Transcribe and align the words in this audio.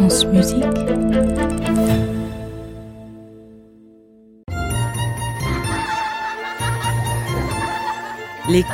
Les 0.00 0.06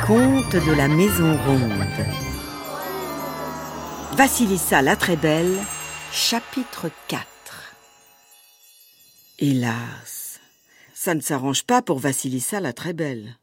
contes 0.05 0.53
de 0.53 0.77
la 0.77 0.87
Maison 0.87 1.35
Ronde. 1.47 1.71
Vassilissa 4.13 4.83
la 4.83 4.95
très 4.95 5.15
belle, 5.15 5.57
chapitre 6.11 6.91
4. 7.07 7.25
Hélas, 9.39 10.39
ça 10.93 11.15
ne 11.15 11.21
s'arrange 11.21 11.63
pas 11.63 11.81
pour 11.81 11.97
Vassilissa 11.97 12.59
la 12.59 12.71
très 12.71 12.93
belle. 12.93 13.39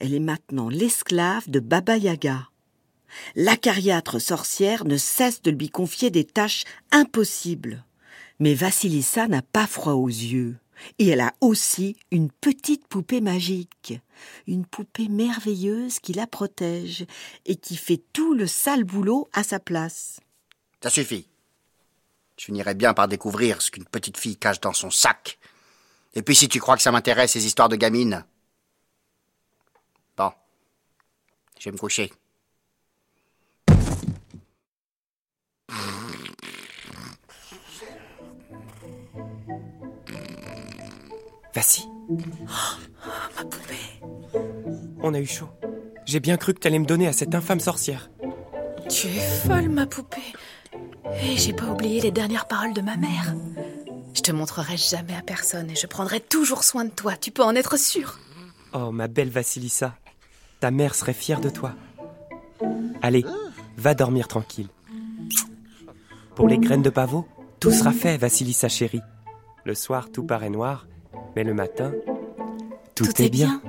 Elle 0.00 0.12
est 0.12 0.20
maintenant 0.20 0.68
l'esclave 0.68 1.48
de 1.48 1.60
Baba 1.60 1.96
Yaga. 1.96 2.51
L'acariâtre 3.34 4.20
sorcière 4.20 4.84
ne 4.84 4.96
cesse 4.96 5.42
de 5.42 5.50
lui 5.50 5.70
confier 5.70 6.10
des 6.10 6.24
tâches 6.24 6.64
impossibles. 6.90 7.84
Mais 8.38 8.54
Vassilissa 8.54 9.28
n'a 9.28 9.42
pas 9.42 9.66
froid 9.66 9.94
aux 9.94 10.08
yeux. 10.08 10.56
Et 10.98 11.08
elle 11.08 11.20
a 11.20 11.32
aussi 11.40 11.96
une 12.10 12.30
petite 12.30 12.88
poupée 12.88 13.20
magique, 13.20 14.00
une 14.46 14.66
poupée 14.66 15.08
merveilleuse 15.08 16.00
qui 16.00 16.12
la 16.12 16.26
protège 16.26 17.06
et 17.46 17.56
qui 17.56 17.76
fait 17.76 18.02
tout 18.12 18.34
le 18.34 18.46
sale 18.46 18.84
boulot 18.84 19.28
à 19.32 19.44
sa 19.44 19.60
place. 19.60 20.18
Ça 20.82 20.90
suffit. 20.90 21.28
Je 22.36 22.46
finirais 22.46 22.74
bien 22.74 22.94
par 22.94 23.06
découvrir 23.06 23.62
ce 23.62 23.70
qu'une 23.70 23.84
petite 23.84 24.16
fille 24.16 24.36
cache 24.36 24.60
dans 24.60 24.72
son 24.72 24.90
sac. 24.90 25.38
Et 26.14 26.22
puis 26.22 26.34
si 26.34 26.48
tu 26.48 26.58
crois 26.58 26.76
que 26.76 26.82
ça 26.82 26.90
m'intéresse, 26.90 27.32
ces 27.32 27.46
histoires 27.46 27.68
de 27.68 27.76
gamines. 27.76 28.24
Bon. 30.16 30.32
Je 31.58 31.64
vais 31.64 31.72
me 31.72 31.78
coucher. 31.78 32.12
Vas-y, 41.54 41.84
Ma 43.36 43.44
poupée. 43.44 44.00
on 45.02 45.14
a 45.14 45.20
eu 45.20 45.26
chaud. 45.26 45.48
J'ai 46.06 46.20
bien 46.20 46.36
cru 46.36 46.54
que 46.54 46.60
t'allais 46.60 46.78
me 46.78 46.86
donner 46.86 47.06
à 47.06 47.12
cette 47.12 47.34
infâme 47.34 47.60
sorcière. 47.60 48.10
Tu 48.88 49.06
es 49.08 49.20
folle, 49.46 49.68
ma 49.68 49.86
poupée. 49.86 50.20
Et 51.22 51.36
j'ai 51.36 51.52
pas 51.52 51.66
oublié 51.66 52.00
les 52.00 52.10
dernières 52.10 52.46
paroles 52.48 52.72
de 52.72 52.80
ma 52.80 52.96
mère. 52.96 53.34
Je 54.14 54.20
te 54.22 54.32
montrerai 54.32 54.76
jamais 54.76 55.14
à 55.14 55.22
personne 55.22 55.70
et 55.70 55.74
je 55.76 55.86
prendrai 55.86 56.20
toujours 56.20 56.64
soin 56.64 56.84
de 56.84 56.90
toi. 56.90 57.16
Tu 57.16 57.30
peux 57.30 57.42
en 57.42 57.54
être 57.54 57.78
sûr. 57.78 58.18
Oh, 58.72 58.90
ma 58.90 59.08
belle 59.08 59.30
Vassilissa, 59.30 59.94
ta 60.60 60.70
mère 60.70 60.94
serait 60.94 61.12
fière 61.12 61.40
de 61.40 61.50
toi. 61.50 61.74
Allez, 63.02 63.24
va 63.76 63.94
dormir 63.94 64.28
tranquille. 64.28 64.68
Pour 66.34 66.48
les 66.48 66.58
graines 66.58 66.82
de 66.82 66.90
pavot, 66.90 67.26
tout 67.60 67.70
sera 67.70 67.92
fait, 67.92 68.16
Vassilissa 68.16 68.68
chérie. 68.68 69.02
Le 69.64 69.74
soir, 69.74 70.10
tout 70.10 70.24
paraît 70.24 70.50
noir, 70.50 70.86
mais 71.34 71.44
le 71.44 71.54
matin, 71.54 71.92
tout, 72.94 73.20
est, 73.20 73.28
bien. 73.28 73.62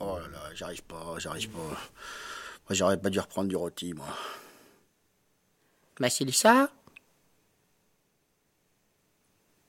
Oh 0.00 0.18
là 0.18 0.28
là, 0.32 0.40
j'arrive 0.54 0.82
pas, 0.82 1.14
j'arrive 1.18 1.50
pas. 1.50 1.58
Moi, 1.58 1.76
j'aurais 2.70 3.00
pas 3.00 3.10
dû 3.10 3.20
reprendre 3.20 3.48
du 3.48 3.56
rôti, 3.56 3.94
moi. 3.94 4.06
Vassilissa 5.98 6.70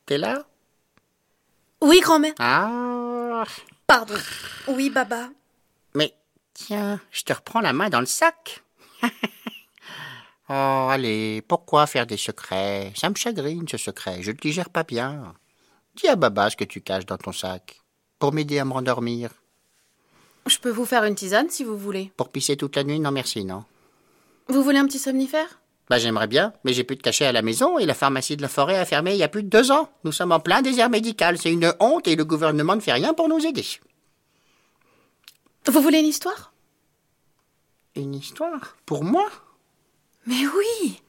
T'es 0.06 0.18
là? 0.18 0.46
Oui, 1.82 2.00
grand-mère. 2.00 2.34
Ah 2.40 3.44
Pardon. 3.88 4.16
Oui, 4.68 4.90
Baba. 4.90 5.30
Mais 5.94 6.14
tiens, 6.54 7.00
je 7.12 7.24
te 7.24 7.34
reprends 7.34 7.62
la 7.62 7.74
main 7.74 7.90
dans 7.90 8.00
le 8.00 8.06
sac. 8.06 8.64
oh, 10.52 10.88
allez, 10.90 11.42
pourquoi 11.42 11.88
faire 11.88 12.06
des 12.06 12.18
secrets? 12.18 12.92
Ça 12.96 13.10
me 13.10 13.16
chagrine, 13.16 13.66
ce 13.68 13.78
secret. 13.78 14.22
Je 14.22 14.32
le 14.32 14.38
digère 14.38 14.70
pas 14.70 14.84
bien. 14.84 15.34
Dis 15.96 16.08
à 16.08 16.16
Baba 16.16 16.50
ce 16.50 16.56
que 16.56 16.64
tu 16.64 16.82
caches 16.82 17.06
dans 17.06 17.18
ton 17.18 17.32
sac. 17.32 17.80
Pour 18.20 18.34
m'aider 18.34 18.60
à 18.60 18.66
me 18.66 18.74
rendormir. 18.74 19.32
Je 20.46 20.58
peux 20.58 20.70
vous 20.70 20.86
faire 20.86 21.04
une 21.06 21.16
tisane 21.16 21.50
si 21.50 21.64
vous 21.64 21.78
voulez. 21.78 22.12
Pour 22.18 22.30
pisser 22.30 22.58
toute 22.58 22.76
la 22.76 22.84
nuit? 22.84 23.00
Non, 23.00 23.12
merci, 23.12 23.46
non. 23.46 23.64
Vous 24.48 24.64
voulez 24.64 24.80
un 24.80 24.86
petit 24.86 25.00
somnifère? 25.00 25.60
Bah, 25.90 26.00
j'aimerais 26.00 26.28
bien, 26.28 26.54
mais 26.64 26.74
j'ai 26.74 26.84
plus 26.84 26.96
de 26.96 27.02
cachet 27.02 27.26
à 27.26 27.32
la 27.32 27.42
maison 27.42 27.78
et 27.78 27.86
la 27.86 27.94
pharmacie 27.94 28.38
de 28.38 28.42
la 28.42 28.48
forêt 28.48 28.78
a 28.78 28.86
fermé 28.86 29.12
il 29.12 29.18
y 29.18 29.24
a 29.24 29.28
plus 29.28 29.44
de 29.44 29.50
deux 29.50 29.72
ans. 29.72 29.90
Nous 30.04 30.12
sommes 30.12 30.32
en 30.32 30.40
plein 30.40 30.62
désert 30.62 30.90
médical. 30.90 31.38
C'est 31.38 31.52
une 31.52 31.74
honte 31.80 32.08
et 32.08 32.16
le 32.16 32.26
gouvernement 32.26 32.76
ne 32.76 32.82
fait 32.82 32.94
rien 32.94 33.14
pour 33.14 33.28
nous 33.28 33.46
aider. 33.46 33.66
Vous 35.68 35.82
voulez 35.82 36.00
une 36.00 36.06
histoire? 36.06 36.54
Une 37.96 38.16
histoire? 38.16 38.78
Pour 38.86 39.04
moi? 39.04 39.30
Mais 40.26 40.48
oui 40.48 41.02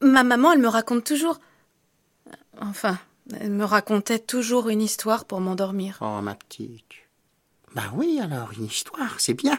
Ma 0.00 0.22
maman, 0.22 0.52
elle 0.52 0.60
me 0.60 0.68
raconte 0.68 1.04
toujours. 1.04 1.40
Enfin, 2.60 2.98
elle 3.38 3.50
me 3.50 3.64
racontait 3.64 4.18
toujours 4.18 4.68
une 4.68 4.80
histoire 4.82 5.24
pour 5.24 5.40
m'endormir. 5.40 5.98
Oh, 6.00 6.20
ma 6.22 6.34
petite. 6.34 6.84
Bah 7.74 7.90
oui, 7.94 8.20
alors, 8.22 8.50
une 8.56 8.64
histoire, 8.64 9.18
c'est 9.18 9.34
bien. 9.34 9.58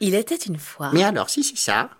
Il 0.00 0.14
était 0.14 0.36
une 0.36 0.58
fois. 0.58 0.90
Mais 0.92 1.02
alors, 1.02 1.28
si 1.28 1.42
c'est 1.42 1.58
ça, 1.58 1.90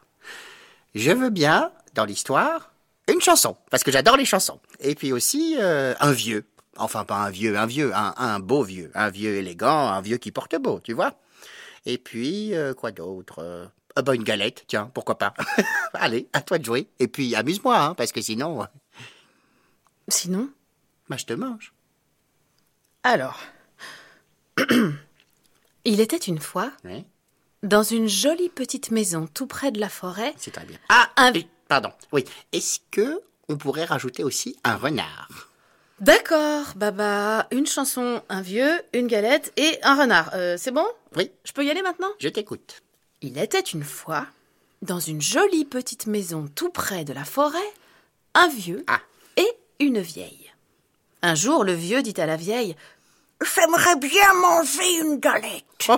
je 0.95 1.11
veux 1.11 1.31
bien, 1.31 1.73
dans 1.95 2.05
l'histoire, 2.05 2.73
une 3.09 3.21
chanson, 3.21 3.57
parce 3.71 3.83
que 3.83 3.91
j'adore 3.91 4.17
les 4.17 4.25
chansons. 4.25 4.61
Et 4.79 4.95
puis 4.95 5.13
aussi, 5.13 5.57
euh, 5.59 5.95
un 6.01 6.13
vieux. 6.13 6.47
Enfin, 6.77 7.05
pas 7.05 7.17
un 7.17 7.31
vieux, 7.31 7.59
un 7.59 7.67
vieux, 7.67 7.93
un, 7.95 8.15
un 8.17 8.39
beau 8.39 8.63
vieux. 8.63 8.91
Un 8.95 9.11
vieux 9.11 9.35
élégant, 9.35 9.89
un 9.89 10.01
vieux 10.01 10.17
qui 10.17 10.31
porte 10.31 10.57
beau, 10.57 10.81
tu 10.81 10.93
vois. 10.93 11.15
Et 11.85 11.99
puis, 11.99 12.55
euh, 12.55 12.73
quoi 12.75 12.93
d'autre 12.93 13.41
euh, 13.41 13.67
ah 13.97 14.03
bah, 14.03 14.15
une 14.15 14.25
galette, 14.25 14.65
tiens, 14.67 14.91
pourquoi 14.95 15.19
pas. 15.19 15.35
Allez, 15.95 16.29
à 16.33 16.41
toi 16.41 16.59
de 16.59 16.65
jouer. 16.65 16.89
Et 16.99 17.09
puis, 17.09 17.35
amuse-moi, 17.35 17.79
hein, 17.79 17.95
parce 17.95 18.13
que 18.13 18.21
sinon, 18.21 18.67
Sinon 20.09 20.51
bah, 21.09 21.17
je 21.17 21.25
te 21.27 21.33
mange. 21.33 21.73
Alors. 23.03 23.41
Il 25.85 26.01
était 26.01 26.17
une 26.17 26.41
fois, 26.41 26.73
Oui, 26.85 27.05
dans 27.63 27.83
une 27.83 28.09
jolie 28.09 28.49
petite 28.49 28.91
maison 28.91 29.27
tout 29.27 29.47
près 29.47 29.71
de 29.71 29.81
la 29.81 29.89
forêt, 29.89 30.35
c'est 30.37 30.51
très 30.53 30.65
bien. 30.65 30.79
Ah, 30.89 31.11
un... 31.17 31.33
pardon. 31.69 31.91
Oui, 32.13 32.25
est-ce 32.53 32.81
que 32.91 33.21
on 33.49 33.57
pourrait 33.57 33.85
rajouter 33.85 34.23
aussi 34.23 34.57
un 34.65 34.77
renard? 34.77 35.51
D'accord, 36.01 36.67
Baba, 36.77 37.47
une 37.51 37.67
chanson, 37.67 38.23
un 38.29 38.41
vieux, 38.41 38.81
une 38.95 39.07
galette 39.07 39.53
et 39.57 39.79
un 39.83 39.95
renard. 39.95 40.31
Euh, 40.35 40.57
c'est 40.59 40.71
bon? 40.71 40.87
Oui, 41.17 41.31
Je 41.45 41.53
peux 41.53 41.65
y 41.65 41.71
aller 41.71 41.83
maintenant? 41.83 42.09
Je 42.19 42.29
t'écoute. 42.29 42.83
Il 43.23 43.39
était 43.39 43.61
une 43.61 43.85
fois, 43.85 44.27
dans 44.83 44.99
une 45.01 45.21
jolie 45.21 45.65
petite 45.65 46.07
maison 46.07 46.49
tout 46.55 46.71
près 46.71 47.05
de 47.05 47.13
la 47.13 47.25
forêt, 47.25 47.59
un 48.35 48.49
vieux 48.49 48.85
Ah. 48.87 49.01
et 49.37 49.49
une 49.79 50.01
vieille. 50.01 50.53
Un 51.23 51.35
jour, 51.35 51.65
le 51.65 51.75
vieux 51.75 52.03
dit 52.03 52.19
à 52.19 52.27
la 52.27 52.37
vieille 52.37 52.77
J'aimerais 53.43 53.97
bien 53.97 54.35
manger 54.35 54.99
une 55.01 55.17
galette. 55.19 55.65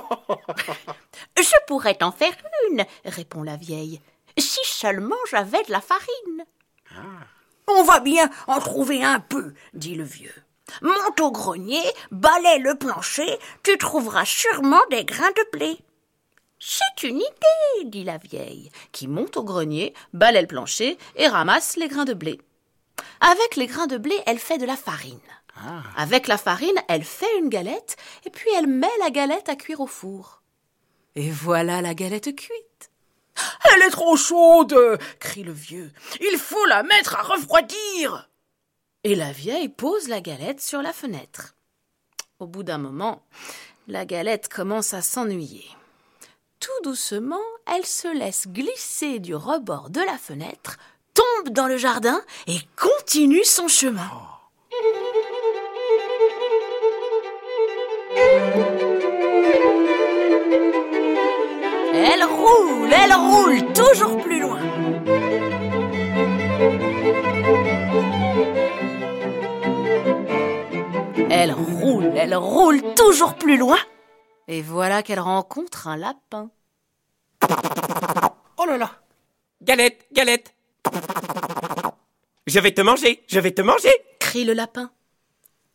Je 1.36 1.56
pourrais 1.66 1.94
t'en 1.96 2.12
faire 2.12 2.34
une, 2.70 2.84
répond 3.04 3.42
la 3.42 3.56
vieille, 3.56 4.00
si 4.38 4.60
seulement 4.64 5.16
j'avais 5.30 5.62
de 5.64 5.72
la 5.72 5.80
farine. 5.80 6.44
On 7.68 7.82
va 7.84 8.00
bien 8.00 8.30
en 8.46 8.60
trouver 8.60 9.02
un 9.04 9.20
peu, 9.20 9.54
dit 9.74 9.94
le 9.94 10.04
vieux. 10.04 10.34
Monte 10.82 11.20
au 11.20 11.30
grenier, 11.32 11.82
balaie 12.10 12.58
le 12.58 12.76
plancher, 12.76 13.38
tu 13.62 13.76
trouveras 13.76 14.24
sûrement 14.24 14.80
des 14.90 15.04
grains 15.04 15.30
de 15.32 15.50
blé. 15.58 15.78
C'est 16.64 17.08
une 17.08 17.16
idée, 17.16 17.90
dit 17.90 18.04
la 18.04 18.18
vieille, 18.18 18.70
qui 18.92 19.08
monte 19.08 19.36
au 19.36 19.42
grenier, 19.42 19.94
balaie 20.12 20.42
le 20.42 20.46
plancher 20.46 20.96
et 21.16 21.26
ramasse 21.26 21.76
les 21.76 21.88
grains 21.88 22.04
de 22.04 22.14
blé. 22.14 22.40
Avec 23.20 23.56
les 23.56 23.66
grains 23.66 23.88
de 23.88 23.98
blé, 23.98 24.14
elle 24.26 24.38
fait 24.38 24.58
de 24.58 24.64
la 24.64 24.76
farine. 24.76 25.18
Avec 25.96 26.28
la 26.28 26.38
farine, 26.38 26.80
elle 26.86 27.02
fait 27.02 27.36
une 27.40 27.48
galette, 27.48 27.96
et 28.24 28.30
puis 28.30 28.48
elle 28.56 28.68
met 28.68 28.86
la 29.00 29.10
galette 29.10 29.48
à 29.48 29.56
cuire 29.56 29.80
au 29.80 29.88
four. 29.88 30.44
Et 31.16 31.32
voilà 31.32 31.82
la 31.82 31.94
galette 31.94 32.32
cuite. 32.36 32.92
Elle 33.64 33.82
est 33.82 33.90
trop 33.90 34.16
chaude, 34.16 35.00
crie 35.18 35.42
le 35.42 35.52
vieux. 35.52 35.90
Il 36.20 36.38
faut 36.38 36.64
la 36.66 36.84
mettre 36.84 37.16
à 37.16 37.22
refroidir. 37.22 38.30
Et 39.02 39.16
la 39.16 39.32
vieille 39.32 39.68
pose 39.68 40.06
la 40.06 40.20
galette 40.20 40.60
sur 40.60 40.80
la 40.80 40.92
fenêtre. 40.92 41.56
Au 42.38 42.46
bout 42.46 42.62
d'un 42.62 42.78
moment, 42.78 43.26
la 43.88 44.04
galette 44.04 44.48
commence 44.48 44.94
à 44.94 45.02
s'ennuyer. 45.02 45.68
Tout 46.62 46.84
doucement, 46.84 47.42
elle 47.66 47.84
se 47.84 48.06
laisse 48.06 48.46
glisser 48.46 49.18
du 49.18 49.34
rebord 49.34 49.90
de 49.90 50.00
la 50.00 50.16
fenêtre, 50.16 50.76
tombe 51.12 51.52
dans 51.52 51.66
le 51.66 51.76
jardin 51.76 52.22
et 52.46 52.58
continue 52.76 53.42
son 53.42 53.66
chemin. 53.66 54.08
Elle 61.94 62.22
roule, 62.22 62.92
elle 62.92 63.12
roule 63.12 63.72
toujours 63.72 64.18
plus 64.18 64.38
loin. 64.38 64.60
Elle 71.28 71.52
roule, 71.54 72.12
elle 72.14 72.36
roule 72.36 72.82
toujours 72.94 73.34
plus 73.34 73.56
loin. 73.56 73.78
Et 74.52 74.60
voilà 74.60 75.02
qu'elle 75.02 75.18
rencontre 75.18 75.88
un 75.88 75.96
lapin. 75.96 76.50
Oh 78.58 78.66
là 78.66 78.76
là 78.76 78.90
Galette, 79.62 80.06
galette 80.12 80.54
Je 82.46 82.60
vais 82.60 82.74
te 82.74 82.82
manger, 82.82 83.24
je 83.28 83.40
vais 83.40 83.52
te 83.52 83.62
manger 83.62 83.88
crie 84.20 84.44
le 84.44 84.52
lapin. 84.52 84.90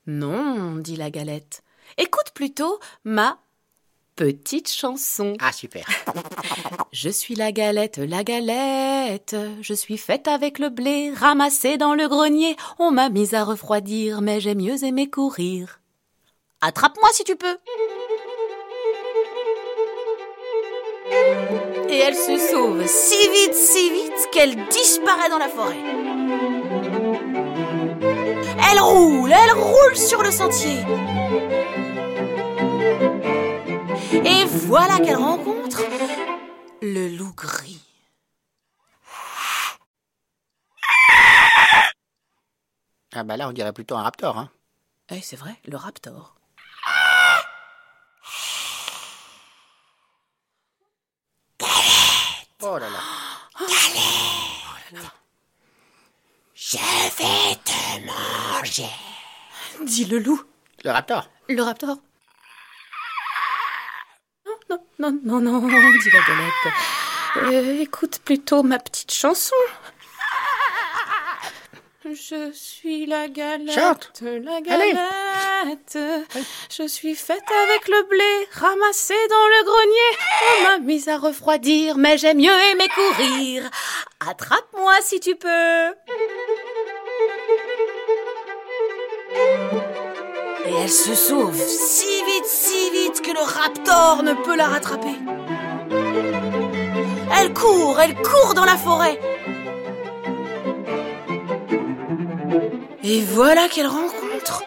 Non, 0.05 0.75
dit 0.75 0.95
la 0.95 1.09
galette. 1.09 1.63
Écoute 1.97 2.29
plutôt 2.35 2.79
ma 3.03 3.39
petite 4.15 4.71
chanson. 4.71 5.33
Ah, 5.39 5.51
super. 5.51 5.87
Je 6.91 7.09
suis 7.09 7.33
la 7.33 7.51
galette, 7.51 7.97
la 7.97 8.23
galette. 8.23 9.35
Je 9.61 9.73
suis 9.73 9.97
faite 9.97 10.27
avec 10.27 10.59
le 10.59 10.69
blé 10.69 11.11
ramassé 11.15 11.77
dans 11.77 11.95
le 11.95 12.07
grenier. 12.07 12.55
On 12.77 12.91
m'a 12.91 13.09
mise 13.09 13.33
à 13.33 13.43
refroidir, 13.43 14.21
mais 14.21 14.39
j'ai 14.39 14.55
mieux 14.55 14.83
aimé 14.83 15.09
courir. 15.09 15.81
Attrape-moi 16.61 17.09
si 17.13 17.23
tu 17.23 17.35
peux. 17.35 17.57
Et 21.97 22.01
elle 22.01 22.15
se 22.15 22.37
sauve 22.37 22.85
si 22.85 23.27
vite, 23.27 23.55
si 23.55 23.89
vite 23.89 24.29
qu'elle 24.31 24.67
disparaît 24.67 25.31
dans 25.31 25.39
la 25.39 25.49
forêt. 25.49 25.79
Elle 28.69 28.79
roule, 28.79 29.31
elle 29.31 29.51
roule 29.53 29.97
sur 29.97 30.21
le 30.21 30.29
sentier. 30.29 30.77
Et 34.13 34.45
voilà 34.45 34.99
qu'elle 34.99 35.15
rencontre 35.15 35.81
le 36.83 37.17
loup 37.17 37.33
gris. 37.33 37.81
Ah 43.15 43.23
bah 43.23 43.37
là, 43.37 43.49
on 43.49 43.53
dirait 43.53 43.73
plutôt 43.73 43.95
un 43.95 44.03
raptor, 44.03 44.37
hein. 44.37 44.51
Eh, 45.09 45.21
c'est 45.21 45.35
vrai, 45.35 45.55
le 45.65 45.77
raptor. 45.77 46.36
Oh 52.69 52.77
là 52.77 52.89
là. 52.89 52.99
Je 56.53 56.77
vais 57.17 57.55
te 57.63 58.05
manger. 58.05 58.89
Dit 59.85 60.03
le 60.03 60.19
loup. 60.19 60.41
Le 60.83 60.91
raptor. 60.91 61.29
Le 61.47 61.61
raptor. 61.61 61.97
Non, 64.69 64.79
non, 64.99 65.11
non, 65.23 65.39
non, 65.39 65.61
non, 65.61 65.91
dit 65.91 66.09
la 66.11 66.19
galette. 66.19 66.73
Euh, 67.37 67.81
écoute 67.81 68.19
plutôt 68.25 68.63
ma 68.63 68.79
petite 68.79 69.13
chanson. 69.13 69.55
Je 72.13 72.51
suis 72.53 73.05
la 73.05 73.27
galette, 73.27 73.71
Chante. 73.73 74.21
la 74.21 74.55
Allez. 74.57 74.93
galette. 74.93 75.97
Je 76.69 76.87
suis 76.87 77.15
faite 77.15 77.43
avec 77.63 77.87
le 77.89 78.03
blé 78.07 78.47
ramassé 78.53 79.13
dans 79.29 79.47
le 79.47 79.63
grenier. 79.65 80.17
On 80.59 80.69
m'a 80.71 80.77
mise 80.79 81.09
à 81.09 81.17
refroidir, 81.17 81.97
mais 81.97 82.17
j'ai 82.17 82.33
mieux 82.33 82.49
aimé 82.71 82.85
courir. 82.95 83.69
Attrape-moi 84.27 84.93
si 85.01 85.19
tu 85.19 85.35
peux. 85.35 85.89
Et 90.65 90.73
elle 90.83 90.89
se 90.89 91.13
sauve 91.13 91.55
si 91.57 92.23
vite, 92.25 92.45
si 92.45 92.89
vite 92.91 93.21
que 93.21 93.31
le 93.31 93.41
raptor 93.41 94.23
ne 94.23 94.33
peut 94.33 94.55
la 94.55 94.67
rattraper. 94.67 95.15
Elle 97.39 97.53
court, 97.53 97.99
elle 97.99 98.15
court 98.15 98.53
dans 98.53 98.65
la 98.65 98.77
forêt. 98.77 99.19
Et 103.09 103.21
voilà 103.21 103.69
qu'elle 103.69 103.87
rencontre 103.87 104.63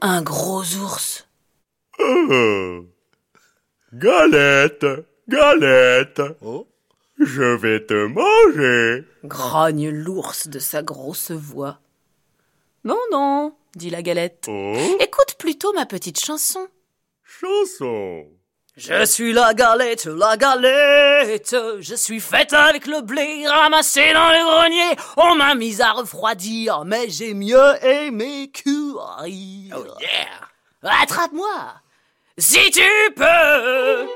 un 0.00 0.22
gros 0.22 0.62
ours. 0.82 1.28
Galette, 3.92 4.86
galette, 5.28 6.20
Oh. 6.40 6.66
je 7.20 7.54
vais 7.56 7.84
te 7.86 8.06
manger. 8.06 9.06
Grogne 9.24 9.90
l'ours 9.90 10.48
de 10.48 10.58
sa 10.58 10.82
grosse 10.82 11.30
voix. 11.30 11.78
Non, 12.84 12.98
non, 13.12 13.54
dit 13.76 13.90
la 13.90 14.02
galette. 14.02 14.46
Oh, 14.48 14.74
Écoute 14.98 15.36
plutôt 15.38 15.72
ma 15.74 15.86
petite 15.86 16.18
chanson. 16.18 16.66
chanson. 17.22 18.26
Je 18.74 19.04
suis 19.04 19.34
la 19.34 19.52
galette, 19.52 20.06
la 20.06 20.38
galette. 20.38 21.54
Je 21.80 21.94
suis 21.94 22.20
faite 22.20 22.54
avec 22.54 22.86
le 22.86 23.02
blé 23.02 23.46
ramassé 23.46 24.14
dans 24.14 24.30
le 24.30 24.50
grenier. 24.50 24.96
On 25.18 25.34
m'a 25.34 25.54
mise 25.54 25.82
à 25.82 25.92
refroidir, 25.92 26.84
mais 26.86 27.10
j'ai 27.10 27.34
mieux 27.34 27.84
aimé 27.84 28.50
courir. 28.50 29.76
Oh 29.76 29.84
yeah. 30.00 31.02
Attrape-moi, 31.02 31.74
si 32.38 32.70
tu 32.70 33.12
peux. 33.14 34.06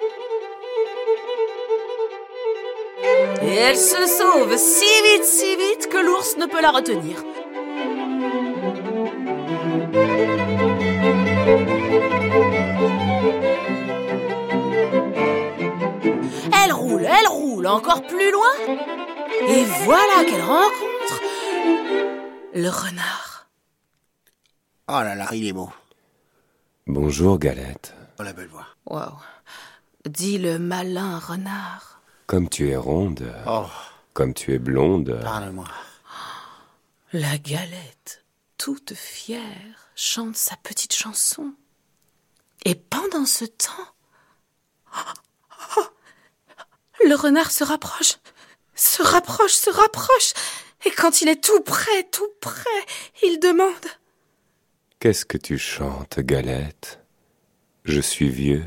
Et 3.43 3.55
elle 3.57 3.77
se 3.77 4.07
sauve 4.07 4.57
si 4.57 5.03
vite, 5.05 5.25
si 5.25 5.55
vite 5.57 5.89
que 5.91 5.99
l'ours 5.99 6.39
ne 6.39 6.47
peut 6.47 6.63
la 6.63 6.71
retenir. 6.71 7.23
Roule 17.57 17.67
encore 17.67 18.03
plus 18.07 18.31
loin. 18.33 18.53
Et 19.49 19.65
voilà 19.85 20.25
qu'elle 20.25 20.43
rencontre 20.43 21.21
le 22.55 22.69
renard. 22.69 23.49
Oh 24.89 25.01
là 25.01 25.15
là, 25.15 25.29
il 25.33 25.47
est 25.47 25.53
beau. 25.53 25.71
Bonjour 26.87 27.39
Galette. 27.39 27.95
Oh 28.19 28.23
la 28.23 28.33
belle 28.35 28.49
voix. 28.49 28.67
Waouh, 28.87 29.19
dit 30.09 30.39
le 30.39 30.59
malin 30.59 31.19
renard. 31.19 32.01
Comme 32.27 32.49
tu 32.49 32.69
es 32.69 32.77
ronde, 32.77 33.33
Oh, 33.47 33.67
comme 34.13 34.35
tu 34.35 34.53
es 34.53 34.59
blonde, 34.59 35.19
parle-moi. 35.23 35.67
La 37.13 37.39
galette, 37.39 38.25
toute 38.59 38.95
fière, 38.95 39.91
chante 39.95 40.37
sa 40.37 40.57
petite 40.57 40.93
chanson. 40.95 41.53
Et 42.65 42.75
pendant 42.75 43.27
ce 43.27 43.45
temps, 43.45 43.87
le 47.05 47.15
renard 47.15 47.51
se 47.51 47.65
rapproche, 47.65 48.19
se 48.75 49.03
rapproche, 49.03 49.53
se 49.53 49.71
rapproche. 49.71 50.33
Et 50.85 50.91
quand 50.91 51.23
il 51.23 51.29
est 51.29 51.43
tout 51.43 51.61
près, 51.61 52.05
tout 52.11 52.31
près, 52.41 52.85
il 53.23 53.41
demande 53.41 53.73
qu'est-ce 55.07 55.25
que 55.25 55.39
tu 55.39 55.57
chantes, 55.57 56.19
Galette? 56.19 56.99
Je 57.85 58.01
suis 58.01 58.29
vieux, 58.29 58.65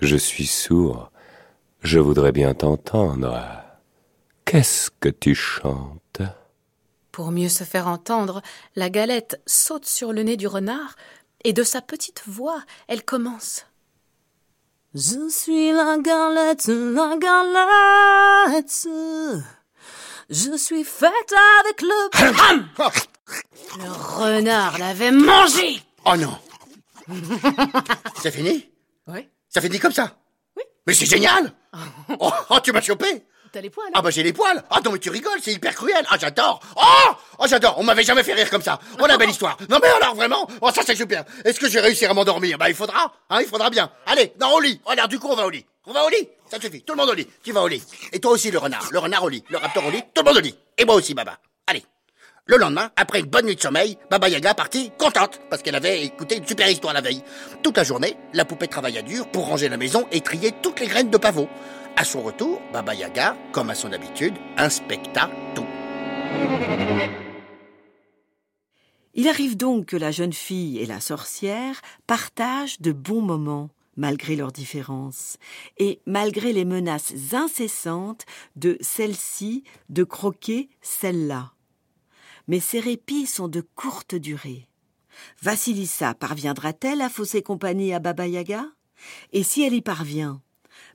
je 0.00 0.16
suis 0.16 0.46
sourd, 0.46 1.10
je 1.82 1.98
voudrais 1.98 2.32
bien 2.32 2.54
t'entendre. 2.54 3.38
Qu'est-ce 4.46 4.90
que 4.90 5.10
tu 5.10 5.34
chantes? 5.34 6.22
Pour 7.10 7.30
mieux 7.30 7.50
se 7.50 7.64
faire 7.64 7.88
entendre, 7.88 8.40
la 8.74 8.88
galette 8.88 9.42
saute 9.46 9.84
sur 9.84 10.14
le 10.14 10.22
nez 10.22 10.38
du 10.38 10.46
renard 10.46 10.96
et 11.44 11.52
de 11.52 11.62
sa 11.62 11.82
petite 11.82 12.22
voix, 12.26 12.62
elle 12.88 13.04
commence. 13.04 13.66
Je 14.94 15.30
suis 15.30 15.72
la 15.72 15.96
galette, 15.96 16.66
la 16.66 17.16
galette. 17.16 18.86
Je 20.28 20.56
suis 20.58 20.84
faite 20.84 21.34
avec 21.60 21.80
le... 21.80 22.10
le 23.82 23.90
renard 23.90 24.76
l'avait 24.78 25.10
mangé. 25.10 25.80
Oh 26.04 26.14
non. 26.14 26.36
C'est 28.20 28.30
fini? 28.30 28.68
Oui. 29.06 29.26
Ça 29.48 29.62
finit 29.62 29.78
comme 29.78 29.92
ça? 29.92 30.14
Oui. 30.58 30.62
Mais 30.86 30.92
c'est 30.92 31.06
génial 31.06 31.54
oh, 32.20 32.30
oh, 32.50 32.58
tu 32.62 32.70
m'as 32.72 32.82
chopé 32.82 33.24
T'as 33.52 33.60
les 33.60 33.68
poils 33.70 33.90
Ah 33.92 34.00
bah 34.00 34.08
j'ai 34.10 34.22
les 34.22 34.32
poils. 34.32 34.62
Ah 34.70 34.80
non 34.82 34.92
mais 34.92 34.98
tu 34.98 35.10
rigoles, 35.10 35.38
c'est 35.42 35.52
hyper 35.52 35.74
cruel. 35.74 36.04
Ah 36.08 36.16
j'adore. 36.18 36.60
Oh 36.74 37.12
Oh 37.38 37.44
j'adore. 37.46 37.74
On 37.78 37.84
m'avait 37.84 38.02
jamais 38.02 38.22
fait 38.22 38.32
rire 38.32 38.48
comme 38.48 38.62
ça. 38.62 38.80
Oh 38.98 39.06
la 39.06 39.18
belle 39.18 39.28
histoire. 39.36 39.58
Non 39.68 39.78
mais 39.82 39.88
alors 39.88 40.14
vraiment 40.14 40.48
Oh 40.62 40.70
ça 40.74 40.80
c'est 40.86 40.96
super. 40.96 41.24
Est-ce 41.44 41.60
que 41.60 41.68
je 41.68 41.74
vais 41.74 41.80
réussir 41.80 42.10
à 42.10 42.14
m'endormir? 42.14 42.56
Bah 42.56 42.70
il 42.70 42.74
faudra 42.74 43.12
Hein 43.28 43.40
il 43.42 43.46
faudra 43.46 43.68
bien. 43.68 43.90
Allez, 44.06 44.32
non 44.40 44.54
au 44.54 44.60
lit. 44.60 44.80
Regarde 44.86 45.10
du 45.10 45.18
coup 45.18 45.28
on 45.30 45.36
va 45.36 45.44
au 45.46 45.50
lit. 45.50 45.66
On 45.86 45.92
va 45.92 46.04
au 46.04 46.08
lit? 46.08 46.28
Ça 46.50 46.58
suffit. 46.60 46.82
Tout 46.82 46.94
le 46.94 46.98
monde 46.98 47.10
au 47.10 47.14
lit. 47.14 47.28
Tu 47.44 47.52
vas 47.52 47.62
au 47.62 47.68
lit. 47.68 47.82
Et 48.12 48.20
toi 48.20 48.30
aussi 48.32 48.50
le 48.50 48.58
renard. 48.58 48.88
Le 48.90 48.98
renard 48.98 49.24
au 49.24 49.28
lit. 49.28 49.44
Le 49.50 49.58
raptor 49.58 49.84
au 49.86 49.90
lit. 49.90 50.02
Tout 50.14 50.22
le 50.22 50.28
monde 50.28 50.38
au 50.38 50.40
lit. 50.40 50.56
Et 50.78 50.84
moi 50.86 50.94
aussi 50.94 51.12
Baba 51.12 51.38
le 52.46 52.56
lendemain, 52.58 52.90
après 52.96 53.20
une 53.20 53.26
bonne 53.26 53.46
nuit 53.46 53.54
de 53.54 53.60
sommeil, 53.60 53.96
Baba 54.10 54.28
Yaga 54.28 54.52
partit 54.52 54.90
contente 54.98 55.40
parce 55.48 55.62
qu'elle 55.62 55.76
avait 55.76 56.04
écouté 56.04 56.36
une 56.36 56.46
super 56.46 56.68
histoire 56.68 56.92
la 56.92 57.00
veille. 57.00 57.22
Toute 57.62 57.76
la 57.76 57.84
journée, 57.84 58.16
la 58.34 58.44
poupée 58.44 58.66
travailla 58.66 59.00
dur 59.00 59.26
pour 59.28 59.46
ranger 59.46 59.68
la 59.68 59.76
maison 59.76 60.06
et 60.10 60.20
trier 60.20 60.52
toutes 60.60 60.80
les 60.80 60.88
graines 60.88 61.08
de 61.08 61.16
pavot. 61.16 61.48
À 61.96 62.04
son 62.04 62.20
retour, 62.20 62.60
Baba 62.72 62.94
Yaga, 62.94 63.36
comme 63.52 63.70
à 63.70 63.74
son 63.74 63.92
habitude, 63.92 64.34
inspecta 64.56 65.30
tout. 65.54 65.66
Il 69.14 69.28
arrive 69.28 69.56
donc 69.56 69.86
que 69.86 69.96
la 69.96 70.10
jeune 70.10 70.32
fille 70.32 70.78
et 70.78 70.86
la 70.86 71.00
sorcière 71.00 71.80
partagent 72.06 72.80
de 72.80 72.92
bons 72.92 73.22
moments, 73.22 73.70
malgré 73.96 74.36
leurs 74.36 74.52
différences, 74.52 75.38
et 75.78 76.00
malgré 76.06 76.52
les 76.52 76.64
menaces 76.64 77.14
incessantes 77.32 78.26
de 78.56 78.78
celle-ci 78.80 79.64
de 79.90 80.02
croquer 80.02 80.70
celle-là. 80.80 81.52
Mais 82.48 82.60
ces 82.60 82.80
répits 82.80 83.26
sont 83.26 83.48
de 83.48 83.60
courte 83.74 84.14
durée. 84.14 84.68
Vassilissa 85.42 86.14
parviendra-t-elle 86.14 87.00
à 87.00 87.08
fausser 87.08 87.42
compagnie 87.42 87.92
à 87.92 87.98
Baba 87.98 88.26
Yaga? 88.26 88.66
Et 89.32 89.42
si 89.42 89.62
elle 89.62 89.74
y 89.74 89.82
parvient, 89.82 90.40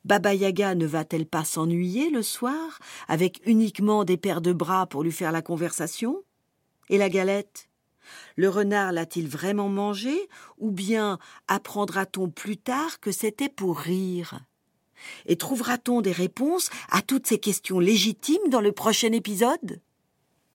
Baba 0.05 0.33
Yaga 0.33 0.75
ne 0.75 0.85
va-t-elle 0.85 1.25
pas 1.25 1.43
s'ennuyer 1.43 2.09
le 2.09 2.23
soir 2.23 2.79
avec 3.07 3.41
uniquement 3.45 4.03
des 4.05 4.17
paires 4.17 4.41
de 4.41 4.53
bras 4.53 4.87
pour 4.87 5.03
lui 5.03 5.11
faire 5.11 5.31
la 5.31 5.41
conversation? 5.41 6.23
Et 6.89 6.97
la 6.97 7.09
galette? 7.09 7.69
Le 8.35 8.49
renard 8.49 8.93
l'a-t-il 8.93 9.27
vraiment 9.27 9.69
mangé? 9.69 10.29
Ou 10.59 10.71
bien 10.71 11.19
apprendra-t-on 11.47 12.29
plus 12.29 12.57
tard 12.57 12.99
que 12.99 13.11
c'était 13.11 13.49
pour 13.49 13.77
rire? 13.77 14.39
Et 15.25 15.35
trouvera-t-on 15.35 16.01
des 16.01 16.11
réponses 16.11 16.69
à 16.89 17.01
toutes 17.01 17.27
ces 17.27 17.39
questions 17.39 17.79
légitimes 17.79 18.49
dans 18.49 18.61
le 18.61 18.71
prochain 18.71 19.11
épisode? 19.11 19.81